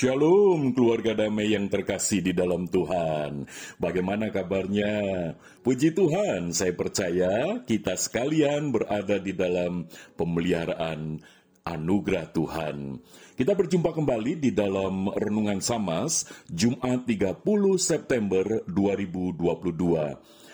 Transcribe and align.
Shalom 0.00 0.72
keluarga 0.72 1.12
damai 1.12 1.52
yang 1.52 1.68
terkasih 1.68 2.24
di 2.24 2.32
dalam 2.32 2.64
Tuhan. 2.64 3.44
Bagaimana 3.76 4.32
kabarnya? 4.32 4.96
Puji 5.60 5.92
Tuhan, 5.92 6.56
saya 6.56 6.72
percaya 6.72 7.60
kita 7.68 8.00
sekalian 8.00 8.72
berada 8.72 9.20
di 9.20 9.36
dalam 9.36 9.92
pemeliharaan 10.16 11.20
anugerah 11.68 12.32
Tuhan. 12.32 12.96
Kita 13.36 13.52
berjumpa 13.52 13.92
kembali 13.92 14.40
di 14.40 14.56
dalam 14.56 15.12
Renungan 15.12 15.60
Samas, 15.60 16.24
Jumat 16.48 17.04
30 17.04 17.44
September 17.76 18.64
2022. 18.72 19.36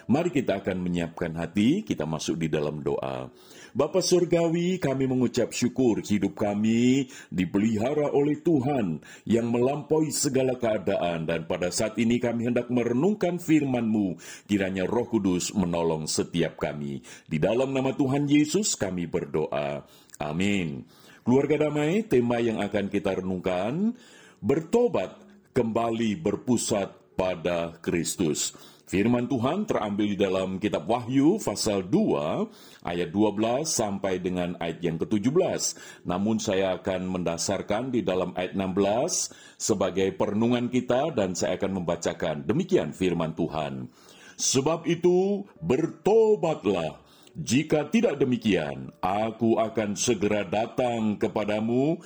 Mari 0.07 0.31
kita 0.31 0.63
akan 0.63 0.87
menyiapkan 0.87 1.35
hati, 1.35 1.83
kita 1.83 2.07
masuk 2.07 2.39
di 2.39 2.47
dalam 2.47 2.79
doa. 2.79 3.27
Bapa 3.75 3.99
Surgawi, 3.99 4.79
kami 4.79 5.11
mengucap 5.11 5.51
syukur 5.51 5.99
hidup 5.99 6.39
kami 6.39 7.11
dipelihara 7.29 8.15
oleh 8.15 8.39
Tuhan 8.39 9.03
yang 9.27 9.51
melampaui 9.51 10.15
segala 10.15 10.55
keadaan 10.55 11.27
dan 11.27 11.51
pada 11.51 11.75
saat 11.75 11.99
ini 11.99 12.23
kami 12.23 12.55
hendak 12.55 12.71
merenungkan 12.71 13.43
firman-Mu. 13.43 14.15
Kiranya 14.47 14.87
Roh 14.87 15.11
Kudus 15.11 15.51
menolong 15.59 16.07
setiap 16.07 16.55
kami. 16.55 17.03
Di 17.27 17.43
dalam 17.43 17.75
nama 17.75 17.91
Tuhan 17.91 18.31
Yesus 18.31 18.79
kami 18.79 19.11
berdoa. 19.11 19.83
Amin. 20.23 20.87
Keluarga 21.27 21.67
damai, 21.67 22.07
tema 22.07 22.39
yang 22.39 22.63
akan 22.63 22.87
kita 22.87 23.19
renungkan, 23.19 23.99
bertobat 24.39 25.19
kembali 25.51 26.15
berpusat 26.23 27.19
pada 27.19 27.75
Kristus. 27.83 28.55
Firman 28.87 29.27
Tuhan 29.27 29.67
terambil 29.67 30.15
di 30.15 30.19
dalam 30.19 30.63
kitab 30.63 30.87
Wahyu 30.87 31.43
pasal 31.43 31.91
2 31.91 32.87
ayat 32.87 33.11
12 33.11 33.67
sampai 33.67 34.23
dengan 34.23 34.55
ayat 34.63 34.79
yang 34.79 34.95
ke-17. 35.03 35.75
Namun 36.07 36.39
saya 36.39 36.79
akan 36.79 37.19
mendasarkan 37.19 37.91
di 37.91 38.07
dalam 38.07 38.31
ayat 38.39 38.55
16 38.55 39.59
sebagai 39.59 40.15
perenungan 40.15 40.71
kita 40.71 41.11
dan 41.19 41.35
saya 41.35 41.59
akan 41.59 41.83
membacakan 41.83 42.47
demikian 42.47 42.95
firman 42.95 43.35
Tuhan. 43.35 43.91
Sebab 44.39 44.87
itu 44.87 45.43
bertobatlah 45.59 47.03
jika 47.35 47.91
tidak 47.91 48.23
demikian, 48.23 48.95
aku 49.03 49.59
akan 49.59 49.99
segera 49.99 50.47
datang 50.47 51.19
kepadamu 51.19 51.99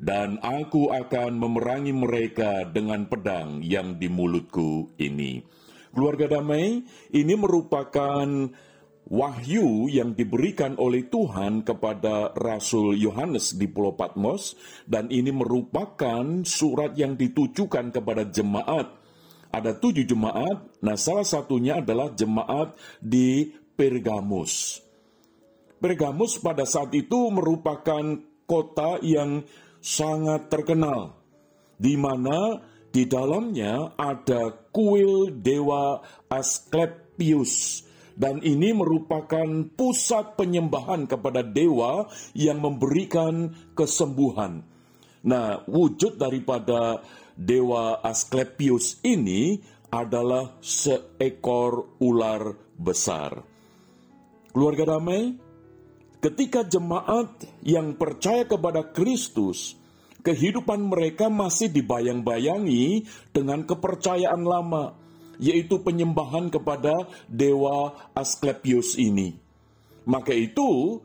dan 0.00 0.40
aku 0.40 0.88
akan 0.96 1.36
memerangi 1.36 1.92
mereka 1.92 2.64
dengan 2.64 3.04
pedang 3.04 3.60
yang 3.60 4.00
di 4.00 4.08
mulutku 4.08 4.96
ini. 4.96 5.60
Keluarga 5.92 6.40
damai 6.40 6.80
ini 7.12 7.34
merupakan 7.36 8.24
wahyu 9.12 9.92
yang 9.92 10.16
diberikan 10.16 10.78
oleh 10.80 11.04
Tuhan 11.04 11.68
kepada 11.68 12.32
Rasul 12.32 12.96
Yohanes 12.96 13.52
di 13.60 13.68
Pulau 13.68 13.92
Patmos 13.92 14.56
dan 14.88 15.12
ini 15.12 15.28
merupakan 15.28 16.24
surat 16.48 16.96
yang 16.96 17.20
ditujukan 17.20 17.92
kepada 17.92 18.24
jemaat. 18.24 18.88
Ada 19.52 19.76
tujuh 19.76 20.08
jemaat, 20.08 20.80
nah 20.80 20.96
salah 20.96 21.28
satunya 21.28 21.84
adalah 21.84 22.08
jemaat 22.16 22.72
di 23.04 23.52
Pergamus. 23.76 24.80
Pergamus 25.76 26.40
pada 26.40 26.64
saat 26.64 26.88
itu 26.96 27.28
merupakan 27.28 28.16
kota 28.48 28.96
yang 29.04 29.44
sangat 29.76 30.48
terkenal, 30.48 31.20
di 31.76 32.00
mana 32.00 32.64
di 32.92 33.08
dalamnya 33.08 33.96
ada 33.96 34.52
kuil 34.68 35.32
dewa 35.32 36.04
Asklepius 36.28 37.82
dan 38.12 38.44
ini 38.44 38.76
merupakan 38.76 39.48
pusat 39.72 40.36
penyembahan 40.36 41.08
kepada 41.08 41.40
dewa 41.40 42.12
yang 42.36 42.60
memberikan 42.60 43.56
kesembuhan. 43.72 44.60
Nah, 45.24 45.64
wujud 45.64 46.20
daripada 46.20 47.00
dewa 47.32 48.04
Asklepius 48.04 49.00
ini 49.00 49.56
adalah 49.88 50.60
seekor 50.60 51.96
ular 52.04 52.52
besar. 52.76 53.40
Keluarga 54.52 54.96
damai, 54.96 55.32
ketika 56.20 56.60
jemaat 56.68 57.48
yang 57.64 57.96
percaya 57.96 58.44
kepada 58.44 58.92
Kristus 58.92 59.80
kehidupan 60.22 60.86
mereka 60.88 61.26
masih 61.28 61.68
dibayang-bayangi 61.70 63.06
dengan 63.34 63.66
kepercayaan 63.66 64.42
lama, 64.46 64.94
yaitu 65.42 65.82
penyembahan 65.82 66.48
kepada 66.48 67.10
dewa 67.26 67.94
Asklepios 68.14 68.94
ini. 68.96 69.34
Maka 70.06 70.34
itu, 70.34 71.02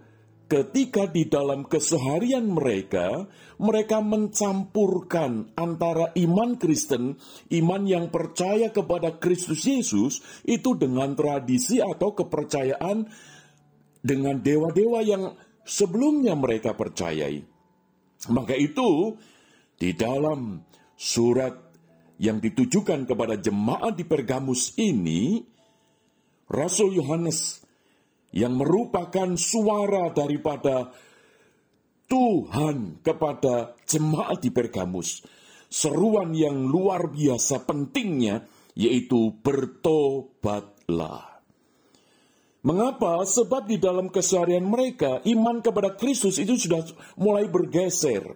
ketika 0.50 1.10
di 1.10 1.26
dalam 1.26 1.66
keseharian 1.66 2.46
mereka, 2.50 3.30
mereka 3.58 4.02
mencampurkan 4.02 5.54
antara 5.58 6.14
iman 6.14 6.58
Kristen, 6.58 7.18
iman 7.50 7.84
yang 7.90 8.14
percaya 8.14 8.70
kepada 8.70 9.18
Kristus 9.18 9.66
Yesus, 9.66 10.22
itu 10.46 10.78
dengan 10.78 11.18
tradisi 11.18 11.82
atau 11.82 12.14
kepercayaan 12.14 13.10
dengan 14.02 14.38
dewa-dewa 14.40 15.02
yang 15.02 15.34
sebelumnya 15.66 16.38
mereka 16.38 16.78
percayai. 16.78 17.57
Maka 18.32 18.56
itu 18.56 19.16
di 19.78 19.94
dalam 19.94 20.62
surat 20.98 21.54
yang 22.18 22.42
ditujukan 22.42 23.06
kepada 23.06 23.38
jemaat 23.38 23.94
di 23.94 24.06
Pergamus 24.06 24.74
ini, 24.82 25.46
Rasul 26.50 26.98
Yohanes 26.98 27.62
yang 28.34 28.58
merupakan 28.58 29.38
suara 29.38 30.10
daripada 30.12 30.92
Tuhan 32.08 33.04
kepada 33.06 33.76
jemaat 33.86 34.42
di 34.42 34.50
Pergamus, 34.50 35.22
seruan 35.70 36.34
yang 36.34 36.66
luar 36.66 37.12
biasa 37.12 37.68
pentingnya 37.68 38.48
yaitu 38.74 39.34
bertobatlah. 39.42 41.37
Mengapa? 42.66 43.22
Sebab 43.22 43.70
di 43.70 43.78
dalam 43.78 44.10
keseharian 44.10 44.66
mereka, 44.66 45.22
iman 45.24 45.62
kepada 45.62 45.94
Kristus 45.94 46.42
itu 46.42 46.58
sudah 46.58 46.82
mulai 47.20 47.46
bergeser. 47.46 48.34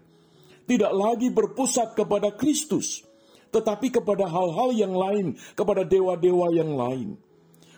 Tidak 0.70 0.94
lagi 0.94 1.34
berpusat 1.34 1.98
kepada 1.98 2.32
Kristus, 2.38 3.02
tetapi 3.50 3.90
kepada 3.90 4.30
hal-hal 4.30 4.70
yang 4.78 4.94
lain, 4.94 5.36
kepada 5.58 5.84
dewa-dewa 5.84 6.54
yang 6.54 6.72
lain. 6.78 7.10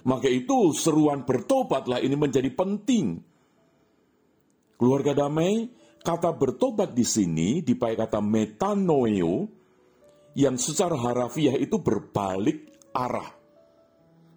Maka 0.04 0.28
itu 0.28 0.76
seruan 0.76 1.24
bertobatlah 1.24 2.04
ini 2.04 2.14
menjadi 2.20 2.52
penting. 2.52 3.24
Keluarga 4.76 5.16
damai, 5.16 5.72
kata 6.04 6.36
bertobat 6.36 6.92
di 6.92 7.08
sini 7.08 7.64
dipakai 7.64 8.04
kata 8.04 8.20
metanoeo, 8.20 9.48
yang 10.36 10.60
secara 10.60 11.00
harafiah 11.00 11.56
itu 11.56 11.80
berbalik 11.80 12.92
arah. 12.92 13.43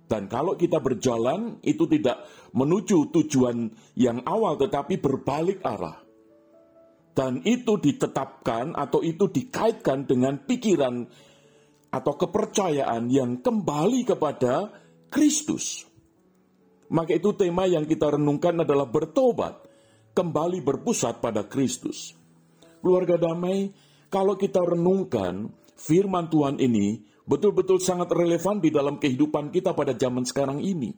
Dan 0.06 0.30
kalau 0.30 0.54
kita 0.54 0.78
berjalan 0.78 1.58
itu 1.66 1.90
tidak 1.90 2.22
menuju 2.54 3.10
tujuan 3.10 3.74
yang 3.98 4.22
awal 4.22 4.54
tetapi 4.54 5.02
berbalik 5.02 5.58
arah. 5.66 5.98
Dan 7.16 7.42
itu 7.42 7.80
ditetapkan 7.80 8.76
atau 8.76 9.02
itu 9.02 9.26
dikaitkan 9.26 10.06
dengan 10.06 10.38
pikiran 10.46 11.08
atau 11.90 12.12
kepercayaan 12.14 13.08
yang 13.08 13.40
kembali 13.40 14.04
kepada 14.06 14.70
Kristus. 15.10 15.88
Maka 16.86 17.18
itu 17.18 17.34
tema 17.34 17.66
yang 17.66 17.88
kita 17.88 18.14
renungkan 18.14 18.62
adalah 18.62 18.86
bertobat, 18.86 19.64
kembali 20.14 20.62
berpusat 20.62 21.18
pada 21.18 21.48
Kristus. 21.48 22.14
Keluarga 22.78 23.18
damai, 23.18 23.74
kalau 24.06 24.38
kita 24.38 24.62
renungkan 24.62 25.50
firman 25.74 26.30
Tuhan 26.30 26.62
ini 26.62 27.02
betul-betul 27.26 27.82
sangat 27.82 28.08
relevan 28.14 28.62
di 28.62 28.70
dalam 28.70 28.96
kehidupan 29.02 29.50
kita 29.50 29.74
pada 29.74 29.92
zaman 29.92 30.22
sekarang 30.22 30.62
ini. 30.62 30.94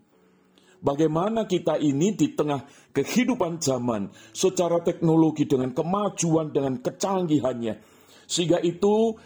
Bagaimana 0.79 1.51
kita 1.51 1.75
ini 1.83 2.15
di 2.15 2.39
tengah 2.39 2.63
kehidupan 2.95 3.59
zaman 3.59 4.15
secara 4.31 4.79
teknologi 4.79 5.43
dengan 5.43 5.75
kemajuan 5.75 6.55
dengan 6.55 6.79
kecanggihannya 6.79 7.99
sehingga 8.29 8.63
itu 8.63 9.17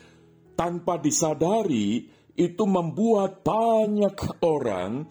tanpa 0.57 0.97
disadari 0.97 2.09
itu 2.39 2.65
membuat 2.65 3.45
banyak 3.45 4.17
orang 4.41 5.05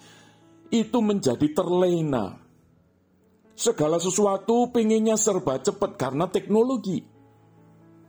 itu 0.72 0.98
menjadi 1.04 1.46
terlena. 1.52 2.40
Segala 3.54 4.02
sesuatu 4.02 4.74
pengennya 4.74 5.20
serba 5.20 5.62
cepat 5.62 6.00
karena 6.00 6.26
teknologi. 6.32 7.04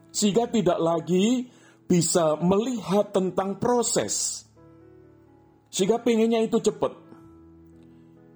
Sehingga 0.08 0.48
tidak 0.48 0.78
lagi 0.80 1.50
bisa 1.87 2.38
melihat 2.40 3.11
tentang 3.12 3.58
proses. 3.61 4.44
Sehingga 5.73 6.00
pengennya 6.00 6.44
itu 6.44 6.61
cepat. 6.61 6.93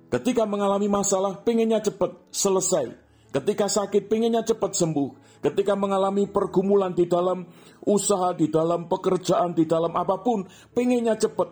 Ketika 0.08 0.46
mengalami 0.48 0.88
masalah, 0.88 1.42
pengennya 1.42 1.82
cepat 1.82 2.14
selesai. 2.32 2.94
Ketika 3.34 3.68
sakit, 3.68 4.08
pengennya 4.08 4.40
cepat 4.46 4.72
sembuh. 4.72 5.40
Ketika 5.44 5.76
mengalami 5.76 6.24
pergumulan 6.24 6.96
di 6.96 7.04
dalam 7.04 7.44
usaha, 7.84 8.32
di 8.32 8.48
dalam 8.48 8.88
pekerjaan, 8.88 9.52
di 9.52 9.68
dalam 9.68 9.92
apa 9.92 10.16
pun, 10.24 10.48
pengennya 10.72 11.20
cepat 11.20 11.48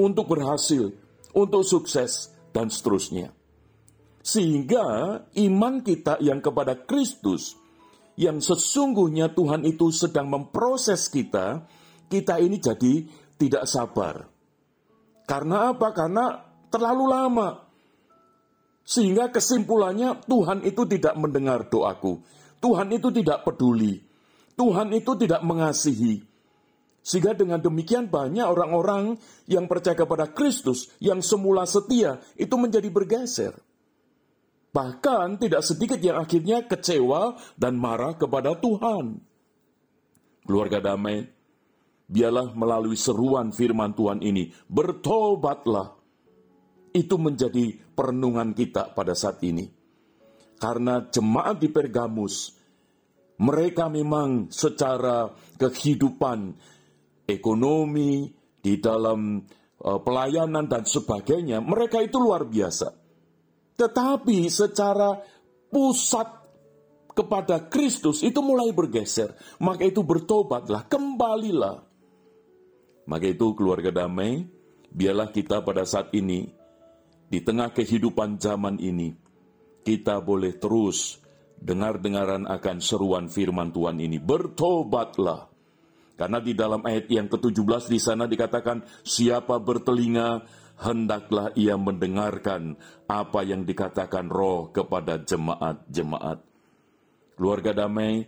untuk 0.00 0.24
berhasil, 0.32 0.88
untuk 1.36 1.62
sukses, 1.66 2.32
dan 2.54 2.70
seterusnya. 2.70 3.34
Sehingga 4.24 4.86
iman 5.36 5.84
kita 5.84 6.22
yang 6.24 6.40
kepada 6.40 6.78
Kristus 6.88 7.58
yang 8.14 8.38
sesungguhnya 8.38 9.34
Tuhan 9.34 9.66
itu 9.66 9.90
sedang 9.90 10.30
memproses 10.30 11.10
kita, 11.10 11.66
kita 12.06 12.38
ini 12.38 12.62
jadi 12.62 13.06
tidak 13.34 13.64
sabar. 13.66 14.30
Karena 15.26 15.74
apa? 15.74 15.88
Karena 15.90 16.24
terlalu 16.70 17.04
lama. 17.10 17.48
Sehingga 18.84 19.32
kesimpulannya 19.32 20.28
Tuhan 20.28 20.62
itu 20.68 20.84
tidak 20.84 21.16
mendengar 21.16 21.66
doaku. 21.66 22.20
Tuhan 22.60 22.92
itu 22.92 23.08
tidak 23.10 23.42
peduli. 23.42 24.04
Tuhan 24.54 24.92
itu 24.92 25.12
tidak 25.18 25.40
mengasihi. 25.42 26.22
Sehingga 27.04 27.36
dengan 27.36 27.60
demikian 27.60 28.08
banyak 28.08 28.44
orang-orang 28.44 29.20
yang 29.44 29.68
percaya 29.68 29.92
kepada 29.92 30.32
Kristus 30.32 30.88
yang 31.00 31.20
semula 31.20 31.68
setia 31.68 32.20
itu 32.36 32.56
menjadi 32.56 32.88
bergeser. 32.88 33.52
Bahkan 34.74 35.38
tidak 35.38 35.62
sedikit 35.62 36.02
yang 36.02 36.18
akhirnya 36.18 36.66
kecewa 36.66 37.38
dan 37.54 37.78
marah 37.78 38.18
kepada 38.18 38.58
Tuhan. 38.58 39.22
Keluarga 40.42 40.82
damai, 40.82 41.30
biarlah 42.10 42.50
melalui 42.58 42.98
seruan 42.98 43.54
firman 43.54 43.94
Tuhan 43.94 44.18
ini, 44.26 44.50
bertobatlah. 44.66 45.94
Itu 46.90 47.22
menjadi 47.22 47.70
perenungan 47.94 48.50
kita 48.50 48.90
pada 48.98 49.14
saat 49.14 49.38
ini. 49.46 49.70
Karena 50.58 51.06
jemaat 51.06 51.62
di 51.62 51.70
Pergamus, 51.70 52.58
mereka 53.38 53.86
memang 53.86 54.50
secara 54.50 55.30
kehidupan, 55.54 56.50
ekonomi, 57.30 58.26
di 58.58 58.80
dalam 58.82 59.38
uh, 59.38 60.00
pelayanan 60.02 60.66
dan 60.66 60.82
sebagainya, 60.82 61.62
mereka 61.62 62.02
itu 62.02 62.18
luar 62.18 62.46
biasa 62.46 63.03
tetapi 63.74 64.46
secara 64.50 65.18
pusat 65.70 66.44
kepada 67.14 67.70
Kristus 67.70 68.26
itu 68.26 68.42
mulai 68.42 68.74
bergeser. 68.74 69.34
Maka 69.62 69.86
itu 69.86 70.02
bertobatlah, 70.02 70.86
kembalilah. 70.90 71.86
Maka 73.06 73.26
itu 73.30 73.54
keluarga 73.54 73.94
damai, 73.94 74.46
biarlah 74.90 75.30
kita 75.30 75.62
pada 75.62 75.86
saat 75.86 76.10
ini, 76.16 76.50
di 77.30 77.38
tengah 77.42 77.70
kehidupan 77.70 78.38
zaman 78.38 78.78
ini, 78.82 79.14
kita 79.84 80.18
boleh 80.22 80.56
terus 80.56 81.20
dengar-dengaran 81.54 82.50
akan 82.50 82.76
seruan 82.82 83.26
firman 83.30 83.70
Tuhan 83.70 84.00
ini. 84.00 84.18
Bertobatlah. 84.18 85.52
Karena 86.14 86.38
di 86.38 86.54
dalam 86.54 86.78
ayat 86.86 87.10
yang 87.10 87.26
ke-17 87.26 87.90
di 87.90 87.98
sana 87.98 88.30
dikatakan, 88.30 88.86
siapa 89.02 89.58
bertelinga, 89.58 90.46
hendaklah 90.78 91.54
ia 91.54 91.78
mendengarkan 91.78 92.74
apa 93.06 93.46
yang 93.46 93.62
dikatakan 93.62 94.26
roh 94.26 94.74
kepada 94.74 95.22
jemaat-jemaat. 95.22 96.38
Keluarga 97.34 97.86
damai, 97.86 98.26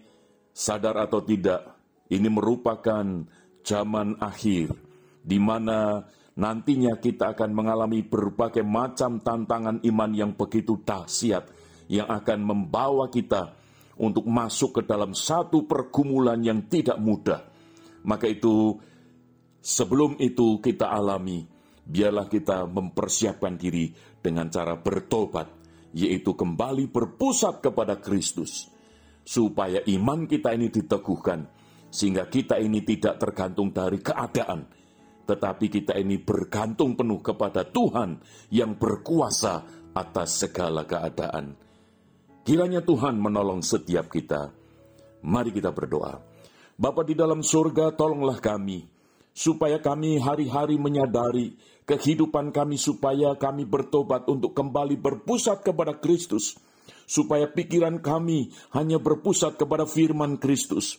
sadar 0.50 0.98
atau 0.98 1.22
tidak, 1.22 1.62
ini 2.10 2.26
merupakan 2.30 3.06
zaman 3.66 4.18
akhir, 4.22 4.74
di 5.22 5.38
mana 5.42 6.06
nantinya 6.38 6.98
kita 6.98 7.34
akan 7.34 7.50
mengalami 7.50 8.02
berbagai 8.06 8.62
macam 8.62 9.18
tantangan 9.22 9.82
iman 9.82 10.10
yang 10.14 10.32
begitu 10.34 10.78
dahsyat, 10.82 11.50
yang 11.90 12.06
akan 12.10 12.38
membawa 12.42 13.10
kita 13.10 13.54
untuk 13.96 14.26
masuk 14.28 14.82
ke 14.82 14.82
dalam 14.84 15.14
satu 15.16 15.64
pergumulan 15.64 16.38
yang 16.42 16.66
tidak 16.66 16.98
mudah. 16.98 17.42
Maka 18.06 18.30
itu, 18.30 18.78
sebelum 19.58 20.14
itu 20.22 20.62
kita 20.62 20.90
alami, 20.94 21.55
biarlah 21.86 22.26
kita 22.26 22.66
mempersiapkan 22.66 23.54
diri 23.54 23.94
dengan 24.18 24.50
cara 24.50 24.74
bertobat, 24.74 25.46
yaitu 25.94 26.34
kembali 26.34 26.90
berpusat 26.90 27.62
kepada 27.62 28.02
Kristus, 28.02 28.66
supaya 29.22 29.80
iman 29.86 30.26
kita 30.26 30.50
ini 30.50 30.66
diteguhkan, 30.68 31.46
sehingga 31.86 32.26
kita 32.26 32.58
ini 32.58 32.82
tidak 32.82 33.22
tergantung 33.22 33.70
dari 33.70 34.02
keadaan, 34.02 34.66
tetapi 35.24 35.66
kita 35.70 35.94
ini 35.94 36.18
bergantung 36.18 36.98
penuh 36.98 37.22
kepada 37.22 37.62
Tuhan 37.62 38.18
yang 38.50 38.74
berkuasa 38.74 39.62
atas 39.94 40.42
segala 40.42 40.82
keadaan. 40.84 41.54
Kiranya 42.46 42.78
Tuhan 42.82 43.18
menolong 43.18 43.58
setiap 43.62 44.06
kita. 44.06 44.54
Mari 45.26 45.50
kita 45.50 45.74
berdoa. 45.74 46.22
Bapa 46.78 47.02
di 47.02 47.16
dalam 47.18 47.42
surga, 47.42 47.90
tolonglah 47.96 48.38
kami, 48.38 48.86
supaya 49.36 49.84
kami 49.84 50.16
hari-hari 50.16 50.80
menyadari 50.80 51.52
kehidupan 51.84 52.56
kami 52.56 52.80
supaya 52.80 53.36
kami 53.36 53.68
bertobat 53.68 54.24
untuk 54.32 54.56
kembali 54.56 54.96
berpusat 54.96 55.60
kepada 55.60 56.00
Kristus, 56.00 56.56
supaya 57.04 57.44
pikiran 57.46 58.00
kami 58.00 58.50
hanya 58.72 58.96
berpusat 58.96 59.60
kepada 59.60 59.84
firman 59.84 60.40
Kristus. 60.40 60.98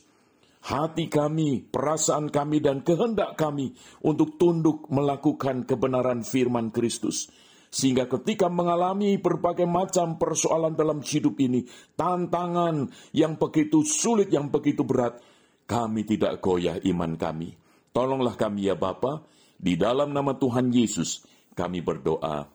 Hati 0.67 1.07
kami, 1.07 1.63
perasaan 1.63 2.29
kami, 2.29 2.59
dan 2.59 2.83
kehendak 2.85 3.39
kami 3.39 3.73
untuk 4.03 4.35
tunduk 4.37 4.85
melakukan 4.91 5.63
kebenaran 5.65 6.21
firman 6.21 6.69
Kristus. 6.69 7.29
Sehingga 7.67 8.07
ketika 8.07 8.47
mengalami 8.47 9.19
berbagai 9.19 9.67
macam 9.67 10.15
persoalan 10.15 10.75
dalam 10.75 11.03
hidup 11.03 11.35
ini, 11.39 11.67
tantangan 11.95 12.89
yang 13.15 13.35
begitu 13.35 13.83
sulit, 13.83 14.31
yang 14.31 14.47
begitu 14.51 14.87
berat, 14.87 15.19
kami 15.67 16.07
tidak 16.07 16.39
goyah 16.39 16.79
iman 16.83 17.15
kami. 17.15 17.66
Tolonglah 17.91 18.37
kami 18.37 18.69
ya 18.69 18.75
Bapak, 18.77 19.25
di 19.57 19.73
dalam 19.75 20.13
nama 20.13 20.37
Tuhan 20.37 20.69
Yesus 20.69 21.25
kami 21.57 21.81
berdoa. 21.81 22.45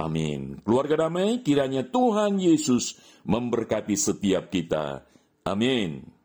Amin. 0.00 0.58
Keluarga 0.64 1.06
damai, 1.06 1.44
kiranya 1.44 1.84
Tuhan 1.84 2.40
Yesus 2.40 2.96
memberkati 3.28 3.94
setiap 3.94 4.48
kita. 4.48 5.04
Amin. 5.44 6.19